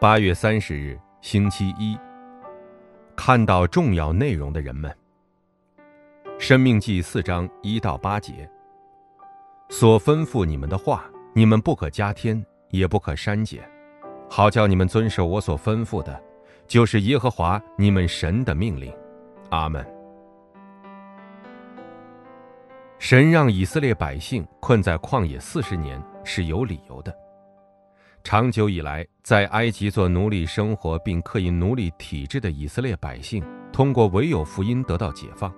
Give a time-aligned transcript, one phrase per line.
[0.00, 1.98] 八月三十日，星期一。
[3.16, 4.88] 看到重要内容的人们，
[6.38, 8.48] 《生命记》四章一到八节。
[9.68, 12.40] 所吩咐你们的话，你们不可加添，
[12.70, 13.68] 也不可删减，
[14.30, 16.22] 好叫你们遵守我所吩咐的，
[16.68, 18.94] 就是耶和华你们神的命令。
[19.50, 19.84] 阿门。
[23.00, 27.12] 神让以色列百姓困在旷野四十年是有理由的。
[28.30, 33.42] 长久以来，在埃及做奴隶生活并刻印奴隶体制的以色列百姓，
[33.72, 35.50] 通过唯有福音得到解放。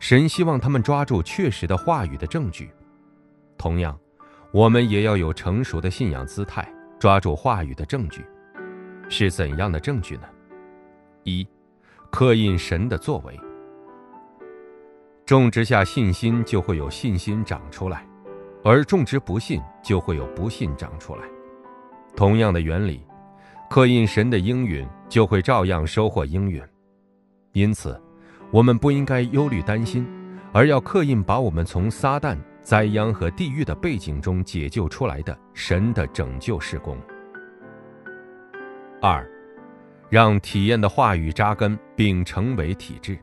[0.00, 2.72] 神希望他们抓住确实的话语的证据。
[3.56, 3.96] 同样，
[4.50, 6.68] 我们也要有成熟的信仰姿态，
[6.98, 8.26] 抓住话语的证据。
[9.08, 10.24] 是怎样的证据呢？
[11.22, 11.46] 一，
[12.10, 13.38] 刻印神的作为。
[15.24, 17.98] 种植下信心，就会有信心长出来；
[18.64, 21.22] 而种植不信，就会有不信长出来。
[22.16, 23.06] 同样的原理，
[23.68, 26.62] 刻印神的应允，就会照样收获应允。
[27.52, 28.00] 因此，
[28.50, 30.06] 我们不应该忧虑担心，
[30.52, 36.98] 而要刻印把我们从撒旦、灾殃和地狱的背景中解救出来的神的拯救事工。
[39.02, 39.28] 二，
[40.08, 43.18] 让体验的话语扎根并成为体制。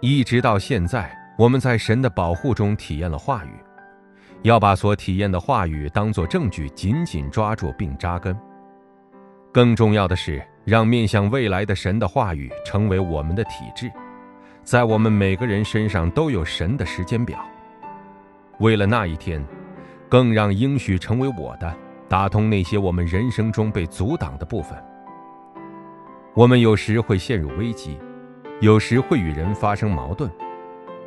[0.00, 3.50] 一直到现在，我们在神的保护中体验了话语。
[4.42, 8.36] 要把所体验的话语当作证据，紧紧抓住并扎根。
[9.52, 13.90] 更重要的是，让面向未来的神的话语成为我们的体质，
[14.62, 17.38] 在我们每个人身上都有神的时间表。
[18.60, 19.44] 为了那一天，
[20.08, 21.74] 更让应许成为我的，
[22.08, 24.78] 打通那些我们人生中被阻挡的部分。
[26.32, 27.98] 我们有时会陷入危机，
[28.60, 30.30] 有时会与人发生矛盾，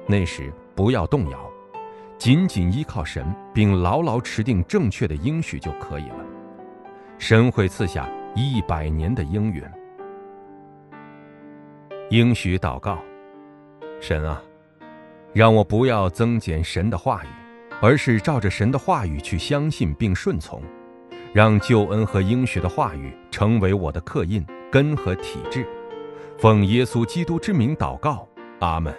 [0.06, 1.53] 那时不要动摇。
[2.24, 6.26] 仅仅依靠神，并牢牢持定正确的应许就可以了。
[7.18, 9.62] 神会赐下一百年的应允。
[12.12, 12.98] 应许祷告：
[14.00, 14.42] 神啊，
[15.34, 17.28] 让我不要增减神的话语，
[17.82, 20.64] 而是照着神的话语去相信并顺从，
[21.34, 24.42] 让救恩和应许的话语成为我的刻印、
[24.72, 25.68] 根和体质。
[26.38, 28.26] 奉耶稣基督之名祷告，
[28.62, 28.96] 阿门。